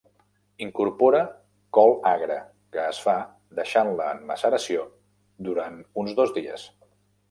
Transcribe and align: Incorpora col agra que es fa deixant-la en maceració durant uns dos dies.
Incorpora 0.65 1.19
col 1.79 1.93
agra 2.13 2.39
que 2.77 2.87
es 2.95 3.03
fa 3.09 3.17
deixant-la 3.61 4.11
en 4.17 4.27
maceració 4.33 4.91
durant 5.51 5.83
uns 6.05 6.23
dos 6.23 6.39
dies. 6.45 6.71